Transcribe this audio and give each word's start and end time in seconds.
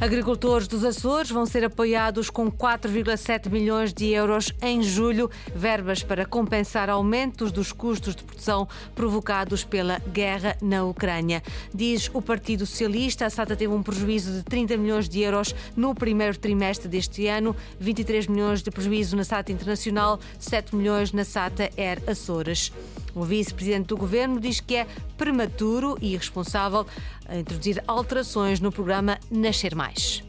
Agricultores 0.00 0.68
dos 0.68 0.84
Açores 0.84 1.28
vão 1.28 1.44
ser 1.44 1.64
apoiados 1.64 2.30
com 2.30 2.48
4,7 2.48 3.50
milhões 3.50 3.92
de 3.92 4.06
euros 4.10 4.52
em 4.62 4.80
julho, 4.80 5.28
verbas 5.52 6.04
para 6.04 6.24
compensar 6.24 6.88
aumentos 6.88 7.50
dos 7.50 7.72
custos 7.72 8.14
de 8.14 8.22
produção 8.22 8.68
provocados 8.94 9.64
pela 9.64 9.98
guerra 9.98 10.56
na 10.62 10.84
Ucrânia. 10.84 11.42
Diz 11.74 12.08
o 12.14 12.22
Partido 12.22 12.64
Socialista, 12.64 13.26
a 13.26 13.30
SATA 13.30 13.56
teve 13.56 13.74
um 13.74 13.82
prejuízo 13.82 14.32
de 14.34 14.44
30 14.44 14.76
milhões 14.76 15.08
de 15.08 15.20
euros 15.20 15.52
no 15.76 15.92
primeiro 15.96 16.38
trimestre 16.38 16.86
deste 16.86 17.26
ano, 17.26 17.56
23 17.80 18.28
milhões 18.28 18.62
de 18.62 18.70
prejuízo 18.70 19.16
na 19.16 19.24
SATA 19.24 19.50
Internacional, 19.50 20.20
7 20.38 20.76
milhões 20.76 21.10
na 21.10 21.24
SATA 21.24 21.70
Air 21.76 22.00
Açores. 22.06 22.72
O 23.18 23.24
vice-presidente 23.24 23.88
do 23.88 23.96
governo 23.96 24.38
diz 24.38 24.60
que 24.60 24.76
é 24.76 24.86
prematuro 25.16 25.98
e 26.00 26.12
irresponsável 26.12 26.86
introduzir 27.28 27.82
alterações 27.84 28.60
no 28.60 28.70
programa 28.70 29.18
Nascer 29.28 29.74
Mais. 29.74 30.22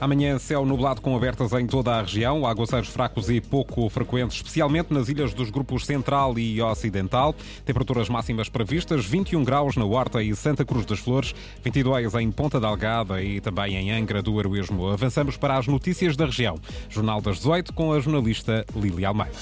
Amanhã, 0.00 0.38
céu 0.38 0.64
nublado 0.64 1.02
com 1.02 1.14
abertas 1.14 1.52
em 1.52 1.66
toda 1.66 1.92
a 1.92 2.00
região, 2.00 2.46
aguaceiros 2.46 2.88
fracos 2.88 3.28
e 3.28 3.42
pouco 3.42 3.86
frequentes, 3.90 4.36
especialmente 4.38 4.94
nas 4.94 5.10
ilhas 5.10 5.34
dos 5.34 5.50
grupos 5.50 5.84
Central 5.84 6.38
e 6.38 6.62
Ocidental. 6.62 7.34
Temperaturas 7.66 8.08
máximas 8.08 8.48
previstas: 8.48 9.04
21 9.04 9.44
graus 9.44 9.76
na 9.76 9.84
Horta 9.84 10.22
e 10.22 10.34
Santa 10.34 10.64
Cruz 10.64 10.86
das 10.86 10.98
Flores, 10.98 11.34
22 11.62 12.14
em 12.14 12.32
Ponta 12.32 12.58
Delgada 12.58 13.22
e 13.22 13.42
também 13.42 13.76
em 13.76 13.92
Angra 13.92 14.22
do 14.22 14.40
Heroísmo. 14.40 14.88
Avançamos 14.88 15.36
para 15.36 15.58
as 15.58 15.66
notícias 15.66 16.16
da 16.16 16.24
região. 16.24 16.58
Jornal 16.88 17.20
das 17.20 17.36
18 17.36 17.74
com 17.74 17.92
a 17.92 18.00
jornalista 18.00 18.64
Lili 18.74 19.04
Almeida. 19.04 19.36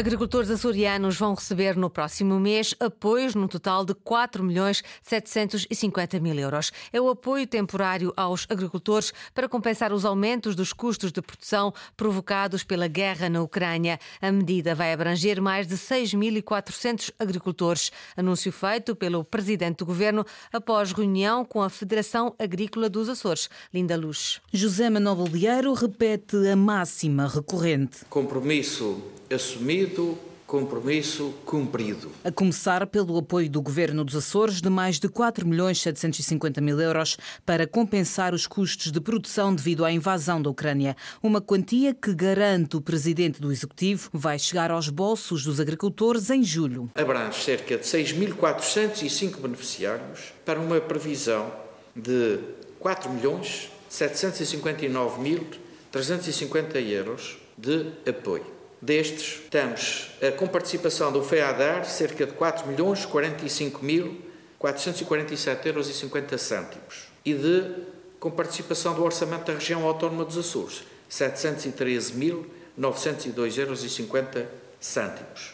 Agricultores 0.00 0.50
açorianos 0.50 1.18
vão 1.18 1.34
receber 1.34 1.76
no 1.76 1.90
próximo 1.90 2.40
mês 2.40 2.74
apoios 2.80 3.34
no 3.34 3.46
total 3.46 3.84
de 3.84 3.92
4 3.92 4.42
milhões 4.42 4.82
750 5.02 6.18
mil 6.20 6.34
euros. 6.36 6.72
É 6.90 6.98
o 6.98 7.10
apoio 7.10 7.46
temporário 7.46 8.10
aos 8.16 8.46
agricultores 8.48 9.12
para 9.34 9.46
compensar 9.46 9.92
os 9.92 10.06
aumentos 10.06 10.56
dos 10.56 10.72
custos 10.72 11.12
de 11.12 11.20
produção 11.20 11.74
provocados 11.98 12.64
pela 12.64 12.88
guerra 12.88 13.28
na 13.28 13.42
Ucrânia. 13.42 14.00
A 14.22 14.32
medida 14.32 14.74
vai 14.74 14.90
abranger 14.90 15.38
mais 15.38 15.66
de 15.66 15.74
6.400 15.74 17.12
agricultores. 17.18 17.92
Anúncio 18.16 18.50
feito 18.50 18.96
pelo 18.96 19.22
presidente 19.22 19.80
do 19.80 19.84
governo 19.84 20.24
após 20.50 20.92
reunião 20.92 21.44
com 21.44 21.60
a 21.60 21.68
Federação 21.68 22.34
Agrícola 22.38 22.88
dos 22.88 23.10
Açores. 23.10 23.50
Linda 23.70 23.98
Luz. 23.98 24.40
José 24.50 24.88
Manuel 24.88 25.16
Bolieiro 25.16 25.74
repete 25.74 26.36
a 26.48 26.56
máxima 26.56 27.28
recorrente. 27.28 28.06
Compromisso 28.08 29.19
assumido, 29.32 30.18
compromisso 30.50 31.32
cumprido. 31.44 32.10
A 32.24 32.32
começar 32.32 32.84
pelo 32.88 33.16
apoio 33.16 33.48
do 33.48 33.62
Governo 33.62 34.04
dos 34.04 34.16
Açores 34.16 34.60
de 34.60 34.68
mais 34.68 34.98
de 34.98 35.08
4 35.08 35.46
milhões 35.46 35.80
750 35.80 36.60
mil 36.60 36.80
euros 36.80 37.16
para 37.46 37.68
compensar 37.68 38.34
os 38.34 38.48
custos 38.48 38.90
de 38.90 39.00
produção 39.00 39.54
devido 39.54 39.84
à 39.84 39.92
invasão 39.92 40.42
da 40.42 40.50
Ucrânia. 40.50 40.96
Uma 41.22 41.40
quantia 41.40 41.94
que, 41.94 42.12
garante 42.12 42.76
o 42.76 42.80
Presidente 42.80 43.40
do 43.40 43.52
Executivo, 43.52 44.10
vai 44.12 44.40
chegar 44.40 44.72
aos 44.72 44.88
bolsos 44.88 45.44
dos 45.44 45.60
agricultores 45.60 46.28
em 46.30 46.42
julho. 46.42 46.90
Abrange 46.96 47.44
cerca 47.44 47.78
de 47.78 47.84
6.405 47.84 49.36
beneficiários 49.36 50.32
para 50.44 50.58
uma 50.58 50.80
previsão 50.80 51.52
de 51.94 52.40
4 52.80 53.08
milhões 53.12 53.70
759 53.88 55.20
mil 55.20 55.46
350 55.92 56.80
euros 56.80 57.38
de 57.56 57.86
apoio. 58.08 58.59
Destes, 58.82 59.40
estamos 59.42 60.10
com 60.38 60.46
participação 60.46 61.12
do 61.12 61.22
FEADAR, 61.22 61.84
cerca 61.84 62.24
de 62.26 62.32
4 62.32 62.66
milhões 62.66 63.04
45 63.04 63.84
mil 63.84 64.22
447 64.58 65.68
euros 65.68 65.88
e 65.88 65.92
50 65.92 66.38
cêntimos. 66.38 67.08
E 67.24 67.34
de 67.34 67.74
com 68.18 68.30
participação 68.30 68.94
do 68.94 69.02
Orçamento 69.02 69.46
da 69.46 69.54
Região 69.54 69.86
Autónoma 69.86 70.24
dos 70.24 70.36
Açores, 70.36 70.82
713 71.08 72.14
mil 72.14 72.46
902 72.76 73.58
euros 73.58 73.84
e 73.84 73.90
50 73.90 74.32
cêntimos. 74.32 74.69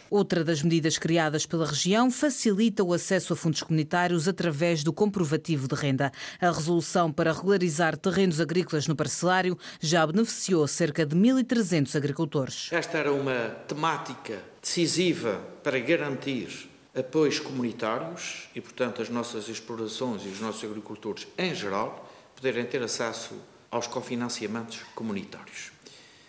Outra 0.09 0.41
das 0.41 0.63
medidas 0.63 0.97
criadas 0.97 1.45
pela 1.45 1.65
região 1.65 2.09
facilita 2.09 2.81
o 2.81 2.93
acesso 2.93 3.33
a 3.33 3.35
fundos 3.35 3.61
comunitários 3.61 4.25
através 4.25 4.85
do 4.85 4.93
comprovativo 4.93 5.67
de 5.67 5.75
renda. 5.75 6.13
A 6.39 6.49
resolução 6.49 7.11
para 7.11 7.33
regularizar 7.33 7.97
terrenos 7.97 8.39
agrícolas 8.39 8.87
no 8.87 8.95
parcelário 8.95 9.57
já 9.81 10.07
beneficiou 10.07 10.65
cerca 10.65 11.05
de 11.05 11.13
1.300 11.13 11.93
agricultores. 11.95 12.69
Esta 12.71 12.97
era 12.97 13.11
uma 13.11 13.49
temática 13.67 14.41
decisiva 14.61 15.41
para 15.61 15.77
garantir 15.77 16.69
apoios 16.95 17.37
comunitários 17.37 18.47
e, 18.55 18.61
portanto, 18.61 19.01
as 19.01 19.09
nossas 19.09 19.49
explorações 19.49 20.23
e 20.25 20.29
os 20.29 20.39
nossos 20.39 20.63
agricultores 20.63 21.27
em 21.37 21.53
geral 21.53 22.09
poderem 22.33 22.65
ter 22.65 22.81
acesso 22.81 23.35
aos 23.69 23.87
cofinanciamentos 23.87 24.83
comunitários 24.95 25.71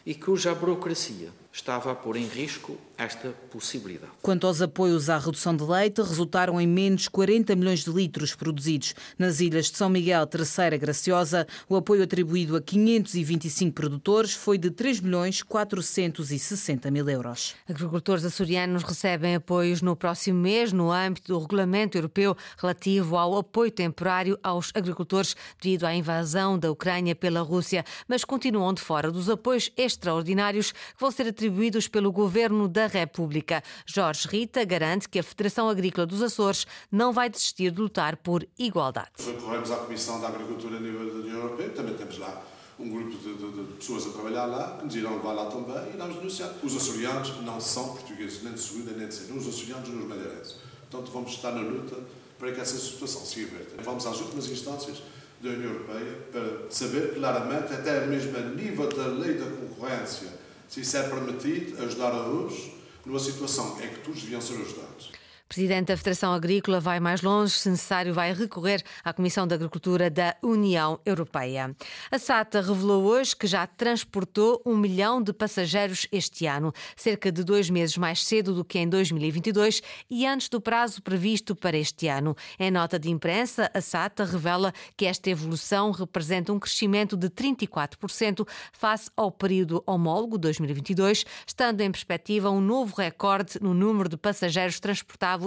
e 0.09 0.15
cuja 0.15 0.55
burocracia 0.55 1.29
estava 1.53 1.93
a 1.93 1.95
pôr 1.95 2.17
em 2.17 2.27
risco 2.27 2.79
esta 2.99 3.31
possibilidade. 3.51 4.13
Quanto 4.21 4.47
aos 4.47 4.61
apoios 4.61 5.09
à 5.09 5.19
redução 5.19 5.57
de 5.57 5.65
leite, 5.65 6.03
resultaram 6.03 6.61
em 6.61 6.67
menos 6.67 7.09
40 7.09 7.55
milhões 7.55 7.85
de 7.85 7.91
litros 7.91 8.35
produzidos. 8.35 8.95
Nas 9.19 9.41
ilhas 9.41 9.71
de 9.71 9.77
São 9.77 9.89
Miguel, 9.89 10.27
Terceira 10.27 10.77
Graciosa, 10.77 11.47
o 11.69 11.77
apoio 11.77 12.03
atribuído 12.03 12.57
a 12.57 12.61
525 12.61 13.75
produtores 13.75 14.35
foi 14.35 14.59
de 14.59 14.71
3 14.71 15.01
milhões 15.01 15.43
460 15.43 16.91
mil 16.91 17.09
euros. 17.09 17.55
Agricultores 17.69 18.25
açorianos 18.25 18.83
recebem 18.83 19.35
apoios 19.35 19.83
no 19.83 19.95
próximo 19.95 20.41
mês 20.41 20.73
no 20.73 20.91
âmbito 20.91 21.33
do 21.33 21.39
Regulamento 21.39 21.97
Europeu 21.97 22.37
relativo 22.57 23.17
ao 23.17 23.37
apoio 23.37 23.71
temporário 23.71 24.39
aos 24.43 24.73
agricultores 24.75 25.37
devido 25.61 25.85
à 25.85 25.95
invasão 25.95 26.59
da 26.59 26.71
Ucrânia 26.71 27.15
pela 27.15 27.41
Rússia, 27.41 27.85
mas 28.07 28.25
continuam 28.25 28.73
de 28.73 28.81
fora 28.81 29.11
dos 29.11 29.31
apoios 29.31 29.71
extraordinários 29.77 30.73
que 30.73 30.79
vão 30.99 31.11
ser 31.11 31.29
atribuídos 31.29 31.49
atribuídos 31.59 31.89
pelo 31.89 32.13
Governo 32.13 32.69
da 32.69 32.88
República. 32.89 33.63
Jorge 33.87 34.27
Rita 34.29 34.65
garante 34.65 35.09
que 35.09 35.19
a 35.19 35.23
Federação 35.23 35.69
Agrícola 35.69 36.07
dos 36.07 36.23
Açores 36.23 36.67
não 36.91 37.13
vai 37.13 37.31
desistir 37.31 37.71
de 37.71 37.81
lutar 37.81 38.17
por 38.17 38.47
igualdade. 38.59 39.11
Recorremos 39.25 39.71
à 39.71 39.77
Comissão 39.77 40.21
da 40.21 40.29
Agricultura 40.29 40.77
a 40.77 40.81
nível 40.81 41.07
da 41.07 41.21
União 41.21 41.37
Europeia, 41.37 41.71
também 41.71 41.95
temos 41.95 42.19
lá 42.19 42.43
um 42.79 42.89
grupo 42.89 43.11
de, 43.11 43.35
de, 43.35 43.51
de, 43.51 43.73
pessoas 43.75 44.07
a 44.07 44.11
trabalhar 44.11 44.47
lá, 44.47 44.77
que 44.79 44.85
nos 44.85 44.95
irão 44.95 45.17
levar 45.17 45.33
lá 45.33 45.47
também 45.47 45.93
e 45.93 45.97
vamos 45.97 46.17
denunciar. 46.17 46.53
Os 46.63 46.77
açorianos 46.77 47.41
não 47.43 47.61
são 47.61 47.89
portugueses, 47.89 48.43
nem 48.43 48.53
de 48.53 48.61
segunda 48.61 48.93
nem 48.93 49.09
de 49.09 49.15
segunda, 49.15 49.41
os 49.41 49.49
açorianos 49.49 49.89
nem 49.89 49.99
os 49.99 50.09
madeirenses. 50.09 50.57
Portanto, 50.89 51.13
vamos 51.13 51.33
estar 51.33 51.53
na 51.53 51.61
luta 51.61 51.97
para 52.39 52.53
que 52.53 52.61
essa 52.61 52.79
situação 52.79 53.25
se 53.25 53.41
reverta. 53.41 53.83
Vamos 53.83 54.07
às 54.07 54.21
últimas 54.21 54.49
instâncias 54.49 55.03
da 55.41 55.51
União 55.51 55.73
Europeia 55.73 56.19
para 56.33 56.71
saber 56.71 57.15
claramente, 57.15 57.73
até 57.73 58.07
mesmo 58.07 58.37
a 58.37 58.41
nível 58.41 58.89
da 58.89 59.07
lei 59.07 59.35
da 59.35 59.47
concorrência, 59.47 60.29
se 60.69 60.81
isso 60.81 60.97
é 60.97 61.09
permitido, 61.09 61.83
ajudar 61.83 62.13
a 62.13 62.29
uns 62.29 62.78
numa 63.09 63.19
situação 63.19 63.79
em 63.83 63.89
que 63.89 64.01
todos 64.01 64.21
deviam 64.21 64.41
ser 64.41 64.61
ajudados. 64.61 65.11
Presidente 65.49 65.87
da 65.87 65.97
Federação 65.97 66.35
Agrícola 66.35 66.79
vai 66.79 67.01
mais 67.01 67.23
longe, 67.23 67.55
se 67.55 67.71
necessário, 67.71 68.13
vai 68.13 68.35
recorrer 68.35 68.83
à 69.03 69.15
Comissão 69.15 69.47
de 69.47 69.55
Agricultura 69.55 70.11
da 70.11 70.37
União 70.43 71.01
Europeia. 71.07 71.75
A 72.11 72.19
SATA 72.19 72.61
revelou 72.61 73.05
hoje 73.05 73.35
que 73.35 73.47
já 73.47 73.67
transportou 73.67 74.61
um 74.67 74.77
milhão 74.77 75.23
de 75.23 75.33
passageiros 75.33 76.07
este 76.13 76.45
ano, 76.45 76.71
cerca 76.95 77.33
de 77.33 77.43
dois 77.43 77.71
meses 77.71 77.97
mais 77.97 78.23
cedo 78.23 78.53
do 78.53 78.63
que 78.63 78.79
em 78.79 78.87
2022 78.87 79.83
e 80.11 80.27
antes 80.27 80.51
do 80.51 80.61
prazo 80.61 81.01
previsto 81.01 81.57
para 81.57 81.79
este 81.79 82.09
ano. 82.09 82.37
Em 82.59 82.71
nota 82.71 82.99
de 82.99 83.11
imprensa, 83.11 83.71
a 83.73 83.81
SATA 83.81 84.27
revela 84.27 84.71
que 84.99 85.07
esta 85.07 85.31
evolução 85.31 85.93
representa 85.93 86.53
um 86.53 86.59
crescimento 86.59 87.17
de 87.17 87.31
34% 87.31 88.47
face 88.71 89.11
ao 89.17 89.33
período 89.33 89.83
homólogo 89.87 90.37
2022, 90.37 91.25
estando 91.47 91.81
em 91.81 91.91
perspectiva 91.91 92.51
um 92.51 92.61
novo 92.61 92.95
recorde 92.95 93.55
no 93.63 93.73
número 93.73 94.11
de 94.11 94.19
passageiros 94.19 94.79
transportados 94.79 95.38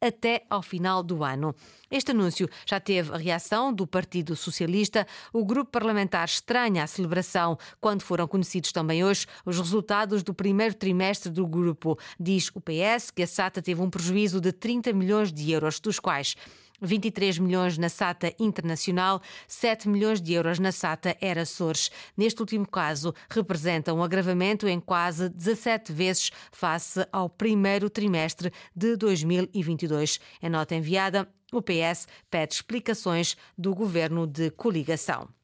até 0.00 0.44
ao 0.48 0.62
final 0.62 1.02
do 1.02 1.24
ano. 1.24 1.54
Este 1.90 2.10
anúncio 2.10 2.48
já 2.66 2.78
teve 2.78 3.12
a 3.12 3.16
reação 3.16 3.72
do 3.72 3.86
Partido 3.86 4.36
Socialista. 4.36 5.06
O 5.32 5.44
grupo 5.44 5.70
parlamentar 5.70 6.26
estranha 6.26 6.84
a 6.84 6.86
celebração 6.86 7.58
quando 7.80 8.02
foram 8.02 8.28
conhecidos 8.28 8.72
também 8.72 9.04
hoje 9.04 9.26
os 9.44 9.58
resultados 9.58 10.22
do 10.22 10.34
primeiro 10.34 10.74
trimestre 10.74 11.30
do 11.30 11.46
grupo. 11.46 11.98
Diz 12.20 12.50
o 12.54 12.60
PS 12.60 13.10
que 13.10 13.22
a 13.22 13.26
SATA 13.26 13.62
teve 13.62 13.80
um 13.80 13.90
prejuízo 13.90 14.40
de 14.40 14.52
30 14.52 14.92
milhões 14.92 15.32
de 15.32 15.50
euros, 15.50 15.80
dos 15.80 15.98
quais 15.98 16.34
23 16.80 17.38
milhões 17.38 17.78
na 17.78 17.88
SATA 17.88 18.34
Internacional, 18.38 19.20
7 19.46 19.88
milhões 19.88 20.20
de 20.20 20.32
euros 20.32 20.58
na 20.58 20.72
SATA 20.72 21.16
Era 21.20 21.42
Açores. 21.42 21.90
Neste 22.16 22.40
último 22.40 22.66
caso, 22.66 23.14
representa 23.30 23.92
um 23.94 24.02
agravamento 24.02 24.66
em 24.68 24.80
quase 24.80 25.28
17 25.28 25.92
vezes 25.92 26.30
face 26.52 27.06
ao 27.12 27.28
primeiro 27.28 27.88
trimestre 27.88 28.52
de 28.74 28.96
2022. 28.96 30.20
Em 30.42 30.48
nota 30.48 30.74
enviada, 30.74 31.28
o 31.52 31.62
PS 31.62 32.06
pede 32.30 32.54
explicações 32.54 33.36
do 33.56 33.74
governo 33.74 34.26
de 34.26 34.50
coligação. 34.50 35.37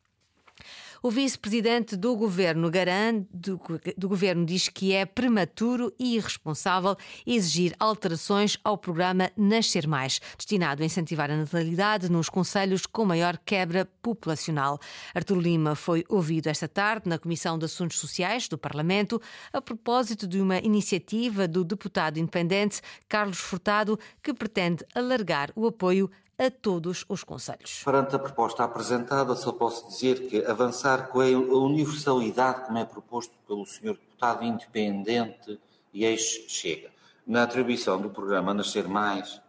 O 1.06 1.10
vice-presidente 1.10 1.96
do 1.96 2.16
governo 2.16 2.70
garante, 2.70 3.28
do, 3.30 3.60
do 3.94 4.08
governo 4.08 4.46
diz 4.46 4.70
que 4.70 4.94
é 4.94 5.04
prematuro 5.04 5.92
e 5.98 6.16
irresponsável 6.16 6.96
exigir 7.26 7.76
alterações 7.78 8.56
ao 8.64 8.78
programa 8.78 9.30
Nascer 9.36 9.86
Mais, 9.86 10.18
destinado 10.34 10.82
a 10.82 10.86
incentivar 10.86 11.30
a 11.30 11.36
natalidade 11.36 12.10
nos 12.10 12.30
conselhos 12.30 12.86
com 12.86 13.04
maior 13.04 13.36
quebra 13.36 13.84
populacional. 14.00 14.80
Artur 15.14 15.36
Lima 15.36 15.74
foi 15.74 16.06
ouvido 16.08 16.46
esta 16.46 16.66
tarde 16.66 17.06
na 17.06 17.18
Comissão 17.18 17.58
de 17.58 17.66
Assuntos 17.66 17.98
Sociais 17.98 18.48
do 18.48 18.56
Parlamento 18.56 19.20
a 19.52 19.60
propósito 19.60 20.26
de 20.26 20.40
uma 20.40 20.56
iniciativa 20.56 21.46
do 21.46 21.64
deputado 21.64 22.18
independente 22.18 22.80
Carlos 23.06 23.40
Furtado 23.40 23.98
que 24.22 24.32
pretende 24.32 24.82
alargar 24.94 25.52
o 25.54 25.66
apoio 25.66 26.10
a 26.38 26.50
todos 26.50 27.04
os 27.08 27.22
conselhos. 27.22 27.82
Perante 27.84 28.16
a 28.16 28.18
proposta 28.18 28.64
apresentada, 28.64 29.34
só 29.36 29.52
posso 29.52 29.88
dizer 29.88 30.28
que 30.28 30.44
avançar 30.44 31.08
com 31.08 31.20
a 31.20 31.24
universalidade, 31.24 32.66
como 32.66 32.78
é 32.78 32.84
proposto 32.84 33.34
pelo 33.46 33.64
Sr. 33.64 33.94
Deputado 33.94 34.44
Independente 34.44 35.60
e 35.92 36.04
ex-Chega, 36.04 36.90
na 37.26 37.44
atribuição 37.44 38.00
do 38.00 38.10
programa 38.10 38.52
Nascer 38.52 38.88
Mais, 38.88 39.40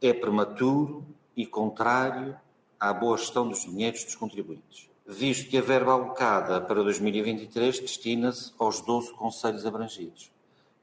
é 0.00 0.12
prematuro 0.12 1.04
e 1.36 1.46
contrário 1.46 2.36
à 2.78 2.92
boa 2.92 3.16
gestão 3.16 3.48
dos 3.48 3.62
dinheiros 3.62 4.04
dos 4.04 4.14
contribuintes, 4.14 4.90
visto 5.06 5.48
que 5.48 5.56
a 5.56 5.62
verba 5.62 5.92
alocada 5.92 6.60
para 6.60 6.82
2023 6.82 7.80
destina-se 7.80 8.52
aos 8.58 8.80
12 8.82 9.12
conselhos 9.14 9.64
abrangidos 9.64 10.33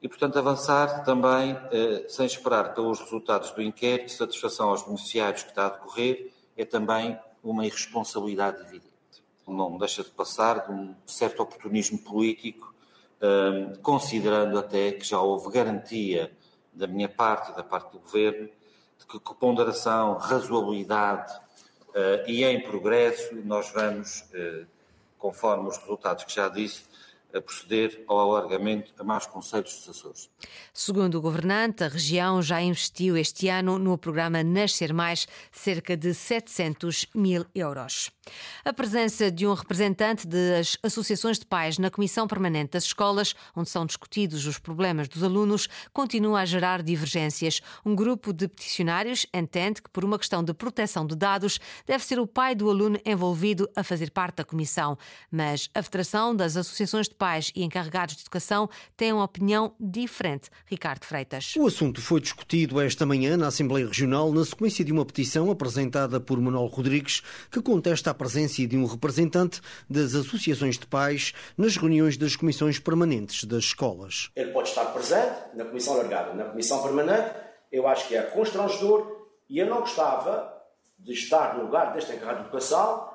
e, 0.02 0.08
portanto, 0.08 0.36
avançar 0.36 1.04
também, 1.04 1.56
eh, 1.70 2.04
sem 2.08 2.26
esperar 2.26 2.74
pelos 2.74 2.98
resultados 2.98 3.52
do 3.52 3.62
inquérito, 3.62 4.10
satisfação 4.10 4.70
aos 4.70 4.82
beneficiários 4.82 5.44
que 5.44 5.50
está 5.50 5.66
a 5.66 5.68
decorrer, 5.68 6.32
é 6.56 6.64
também 6.64 7.16
uma 7.40 7.64
irresponsabilidade 7.64 8.60
evidente. 8.62 8.90
Não 9.46 9.78
deixa 9.78 10.02
de 10.02 10.10
passar 10.10 10.66
de 10.66 10.72
um 10.72 10.92
certo 11.06 11.40
oportunismo 11.40 11.98
político, 11.98 12.74
eh, 13.20 13.76
considerando 13.80 14.58
até 14.58 14.90
que 14.90 15.06
já 15.06 15.20
houve 15.20 15.52
garantia 15.52 16.32
da 16.72 16.88
minha 16.88 17.08
parte 17.08 17.52
e 17.52 17.54
da 17.54 17.62
parte 17.62 17.92
do 17.92 18.00
Governo 18.00 18.48
de 18.98 19.06
que 19.06 19.20
com 19.20 19.34
ponderação, 19.34 20.14
razoabilidade 20.14 21.32
eh, 21.94 22.24
e 22.26 22.44
em 22.44 22.60
progresso 22.60 23.36
nós 23.44 23.70
vamos, 23.70 24.24
conforme 25.16 25.68
os 25.68 25.78
resultados 25.78 26.24
que 26.24 26.34
já 26.34 26.48
disse, 26.48 26.90
a 27.34 27.40
proceder 27.40 28.04
ao 28.06 28.18
alargamento 28.18 28.92
a 28.98 29.04
mais 29.04 29.26
conselhos 29.26 29.74
dos 29.76 29.88
Açores. 29.88 30.30
Segundo 30.72 31.16
o 31.16 31.20
governante, 31.20 31.84
a 31.84 31.88
região 31.88 32.42
já 32.42 32.60
investiu 32.60 33.16
este 33.16 33.48
ano 33.48 33.78
no 33.78 33.96
programa 33.98 34.42
Nascer 34.42 34.92
Mais 34.92 35.26
cerca 35.50 35.96
de 35.96 36.14
700 36.14 37.06
mil 37.14 37.44
euros. 37.54 38.10
A 38.64 38.72
presença 38.72 39.30
de 39.30 39.46
um 39.46 39.54
representante 39.54 40.26
das 40.26 40.78
associações 40.82 41.38
de 41.38 41.46
pais 41.46 41.78
na 41.78 41.90
Comissão 41.90 42.28
Permanente 42.28 42.72
das 42.72 42.84
Escolas, 42.84 43.34
onde 43.56 43.68
são 43.68 43.84
discutidos 43.84 44.46
os 44.46 44.58
problemas 44.58 45.08
dos 45.08 45.22
alunos, 45.24 45.68
continua 45.92 46.40
a 46.40 46.44
gerar 46.44 46.82
divergências. 46.82 47.60
Um 47.84 47.96
grupo 47.96 48.32
de 48.32 48.46
peticionários 48.46 49.26
entende 49.34 49.82
que, 49.82 49.90
por 49.90 50.04
uma 50.04 50.18
questão 50.18 50.44
de 50.44 50.54
proteção 50.54 51.04
de 51.04 51.16
dados, 51.16 51.58
deve 51.84 52.04
ser 52.04 52.20
o 52.20 52.26
pai 52.26 52.54
do 52.54 52.70
aluno 52.70 52.98
envolvido 53.04 53.68
a 53.74 53.82
fazer 53.82 54.10
parte 54.10 54.36
da 54.36 54.44
comissão. 54.44 54.96
Mas 55.30 55.68
a 55.74 55.82
Federação 55.82 56.34
das 56.34 56.56
Associações 56.56 57.08
de 57.08 57.14
Pais 57.22 57.52
e 57.54 57.62
Encarregados 57.62 58.16
de 58.16 58.22
Educação 58.22 58.68
tem 58.96 59.12
uma 59.12 59.22
opinião 59.22 59.76
diferente. 59.78 60.50
Ricardo 60.66 61.04
Freitas. 61.04 61.54
O 61.56 61.68
assunto 61.68 62.02
foi 62.02 62.20
discutido 62.20 62.80
esta 62.80 63.06
manhã 63.06 63.36
na 63.36 63.46
Assembleia 63.46 63.86
Regional 63.86 64.32
na 64.32 64.44
sequência 64.44 64.84
de 64.84 64.90
uma 64.90 65.06
petição 65.06 65.48
apresentada 65.48 66.18
por 66.18 66.40
Manuel 66.40 66.66
Rodrigues 66.66 67.22
que 67.48 67.62
contesta 67.62 68.10
a 68.10 68.14
presença 68.14 68.66
de 68.66 68.76
um 68.76 68.86
representante 68.86 69.60
das 69.88 70.16
associações 70.16 70.76
de 70.76 70.84
pais 70.84 71.32
nas 71.56 71.76
reuniões 71.76 72.16
das 72.16 72.34
comissões 72.34 72.80
permanentes 72.80 73.44
das 73.44 73.66
escolas. 73.66 74.32
Ele 74.34 74.50
pode 74.50 74.70
estar 74.70 74.86
presente 74.86 75.54
na 75.54 75.64
comissão 75.64 75.98
largada, 75.98 76.34
na 76.34 76.46
comissão 76.46 76.82
permanente, 76.82 77.36
eu 77.70 77.86
acho 77.86 78.08
que 78.08 78.16
é 78.16 78.22
constrangedor 78.22 79.28
e 79.48 79.60
eu 79.60 79.66
não 79.66 79.78
gostava 79.78 80.52
de 80.98 81.12
estar 81.12 81.56
no 81.56 81.66
lugar 81.66 81.92
deste 81.92 82.10
encarregado 82.10 82.40
de 82.40 82.48
educação, 82.48 83.08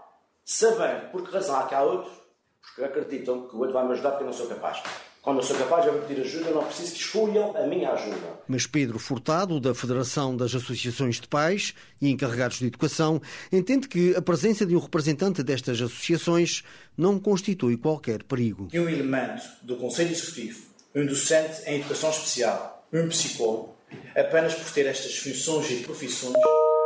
sabendo 0.46 1.12
por 1.12 1.28
que 1.28 1.34
razão 1.34 1.58
há 1.58 1.64
que 1.64 1.76
há 1.76 1.82
outros, 1.82 2.27
porque 2.76 2.84
acreditam 2.84 3.48
que 3.48 3.56
o 3.56 3.60
outro 3.60 3.74
vai 3.74 3.86
me 3.86 3.94
ajudar 3.94 4.12
porque 4.12 4.24
eu 4.24 4.28
não 4.28 4.34
sou 4.34 4.48
capaz. 4.48 4.82
Quando 5.28 5.40
eu 5.40 5.44
sou 5.44 5.58
capaz 5.58 5.84
de 5.84 5.92
pedir 6.06 6.22
ajuda, 6.22 6.52
não 6.52 6.64
preciso 6.64 6.94
que 6.94 7.00
escolham 7.00 7.54
a 7.58 7.68
minha 7.68 7.92
ajuda. 7.92 8.40
Mas 8.48 8.66
Pedro 8.66 8.98
Furtado, 8.98 9.60
da 9.60 9.76
Federação 9.76 10.38
das 10.38 10.56
Associações 10.56 11.20
de 11.20 11.28
Pais 11.28 11.74
e 12.02 12.10
Encarregados 12.10 12.60
de 12.60 12.68
Educação, 12.68 13.22
entende 13.52 13.90
que 13.90 14.16
a 14.16 14.22
presença 14.22 14.66
de 14.66 14.74
um 14.74 14.80
representante 14.80 15.44
destas 15.44 15.82
associações 15.82 16.64
não 16.98 17.20
constitui 17.20 17.76
qualquer 17.76 18.24
perigo. 18.24 18.70
E 18.72 18.80
um 18.80 18.88
elemento 18.88 19.44
do 19.64 19.76
Conselho 19.76 20.12
Executivo, 20.12 20.62
um 20.96 21.06
docente 21.06 21.62
em 21.66 21.82
Educação 21.82 22.10
Especial, 22.10 22.88
um 22.94 23.10
psicólogo, 23.10 23.76
apenas 24.16 24.54
por 24.54 24.72
ter 24.72 24.86
estas 24.86 25.18
funções 25.18 25.70
e 25.70 25.84
profissões, 25.84 26.38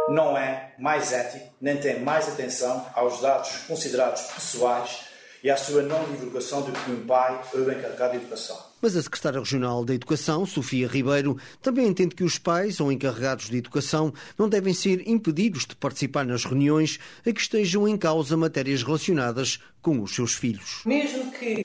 não 0.09 0.35
é 0.35 0.73
mais 0.79 1.13
ético, 1.13 1.53
nem 1.61 1.77
tem 1.77 1.99
mais 1.99 2.27
atenção 2.27 2.87
aos 2.95 3.21
dados 3.21 3.49
considerados 3.67 4.21
pessoais 4.21 5.10
e 5.43 5.49
à 5.49 5.57
sua 5.57 5.81
não 5.81 6.03
divulgação 6.11 6.61
do 6.61 6.71
que 6.71 6.91
um 6.91 7.05
pai 7.05 7.41
ou 7.53 7.61
encarregado 7.61 8.11
de 8.11 8.17
educação. 8.17 8.71
Mas 8.81 8.95
a 8.95 9.01
secretária 9.03 9.39
regional 9.39 9.85
da 9.85 9.93
Educação, 9.93 10.45
Sofia 10.45 10.88
Ribeiro, 10.88 11.38
também 11.61 11.88
entende 11.88 12.15
que 12.15 12.23
os 12.23 12.39
pais 12.39 12.79
ou 12.79 12.91
encarregados 12.91 13.47
de 13.47 13.57
educação 13.57 14.11
não 14.38 14.49
devem 14.49 14.73
ser 14.73 15.07
impedidos 15.07 15.67
de 15.67 15.75
participar 15.75 16.25
nas 16.25 16.45
reuniões 16.45 16.99
a 17.25 17.31
que 17.31 17.41
estejam 17.41 17.88
em 17.88 17.95
causa 17.95 18.35
matérias 18.35 18.81
relacionadas 18.81 19.59
com 19.81 20.01
os 20.01 20.15
seus 20.15 20.33
filhos. 20.33 20.81
Mesmo 20.85 21.31
que, 21.31 21.63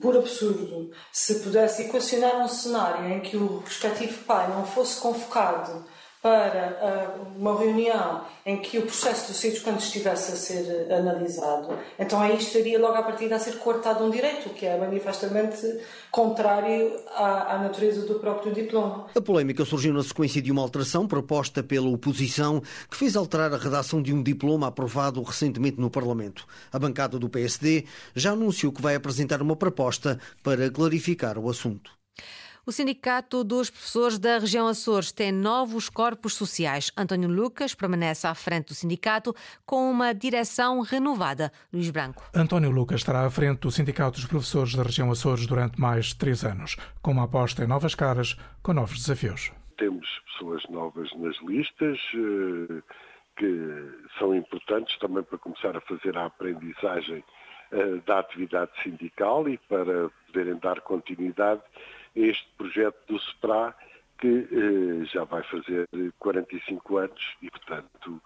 por 0.00 0.16
absurdo, 0.16 0.90
se 1.10 1.36
pudesse 1.36 1.82
equacionar 1.82 2.44
um 2.44 2.48
cenário 2.48 3.12
em 3.12 3.20
que 3.20 3.36
o 3.36 3.60
respectivo 3.60 4.24
pai 4.24 4.48
não 4.48 4.66
fosse 4.66 5.00
convocado 5.00 5.86
para 6.22 7.16
uh, 7.16 7.38
uma 7.38 7.58
reunião 7.58 8.24
em 8.44 8.56
que 8.58 8.78
o 8.78 8.82
processo 8.82 9.30
dos 9.30 9.44
educantes 9.44 9.86
estivesse 9.86 10.32
a 10.32 10.36
ser 10.36 10.92
analisado, 10.92 11.78
então 11.98 12.20
aí 12.20 12.36
estaria 12.36 12.78
logo 12.78 12.94
à 12.94 13.02
partida 13.02 13.36
a 13.36 13.38
ser 13.38 13.58
coartado 13.58 14.04
um 14.04 14.10
direito, 14.10 14.50
que 14.50 14.66
é 14.66 14.76
manifestamente 14.76 15.80
contrário 16.10 16.98
à, 17.14 17.54
à, 17.54 17.58
natureza 17.58 18.06
do 18.06 18.16
próprio 18.16 18.52
diploma. 18.52 19.06
A 19.14 19.20
polémica 19.20 19.64
surgiu 19.64 19.92
na 19.92 20.02
sequência 20.02 20.42
de 20.42 20.50
uma 20.50 20.62
alteração 20.62 21.06
proposta 21.06 21.62
pela 21.62 21.88
oposição 21.88 22.60
que 22.90 22.96
fez 22.96 23.14
alterar 23.14 23.52
a 23.52 23.58
redação 23.58 24.02
de 24.02 24.12
um 24.12 24.22
diploma 24.22 24.68
aprovado 24.68 25.22
recentemente 25.22 25.80
no 25.80 25.90
Parlamento. 25.90 26.46
A 26.72 26.78
bancada 26.78 27.18
do 27.18 27.28
PSD 27.28 27.84
já 28.14 28.32
anunciou 28.32 28.72
que 28.72 28.82
vai 28.82 28.94
apresentar 28.94 29.40
uma 29.40 29.56
proposta 29.56 30.18
para 30.42 30.70
clarificar 30.70 31.38
o 31.38 31.48
assunto. 31.48 31.98
O 32.68 32.70
Sindicato 32.70 33.42
dos 33.42 33.70
Professores 33.70 34.18
da 34.18 34.38
Região 34.38 34.66
Açores 34.66 35.10
tem 35.10 35.32
novos 35.32 35.88
corpos 35.88 36.34
sociais. 36.34 36.92
António 36.94 37.26
Lucas 37.26 37.74
permanece 37.74 38.26
à 38.26 38.34
frente 38.34 38.66
do 38.66 38.74
sindicato 38.74 39.34
com 39.64 39.90
uma 39.90 40.12
direção 40.12 40.82
renovada. 40.82 41.50
Luís 41.72 41.88
Branco. 41.88 42.22
António 42.34 42.70
Lucas 42.70 43.00
estará 43.00 43.24
à 43.24 43.30
frente 43.30 43.60
do 43.60 43.70
Sindicato 43.70 44.18
dos 44.20 44.26
Professores 44.26 44.74
da 44.74 44.82
Região 44.82 45.10
Açores 45.10 45.46
durante 45.46 45.80
mais 45.80 46.08
de 46.08 46.18
três 46.18 46.44
anos, 46.44 46.76
com 47.00 47.12
uma 47.12 47.24
aposta 47.24 47.64
em 47.64 47.66
novas 47.66 47.94
caras, 47.94 48.36
com 48.62 48.74
novos 48.74 48.98
desafios. 48.98 49.50
Temos 49.78 50.06
pessoas 50.26 50.62
novas 50.68 51.08
nas 51.16 51.40
listas 51.40 51.98
eh, 52.14 52.82
que 53.38 54.10
são 54.18 54.34
importantes 54.34 54.94
também 54.98 55.22
para 55.22 55.38
começar 55.38 55.74
a 55.74 55.80
fazer 55.80 56.18
a 56.18 56.26
aprendizagem 56.26 57.24
eh, 57.72 58.02
da 58.06 58.18
atividade 58.18 58.72
sindical 58.82 59.48
e 59.48 59.56
para 59.56 60.10
poderem 60.26 60.58
dar 60.58 60.82
continuidade 60.82 61.62
este 62.26 62.46
projeto 62.56 62.96
do 63.08 63.18
SEPRA, 63.20 63.74
que 64.18 64.48
eh, 64.50 65.04
já 65.12 65.24
vai 65.24 65.42
fazer 65.44 65.88
45 66.18 66.96
anos 66.96 67.36
e, 67.40 67.50
portanto, 67.50 68.20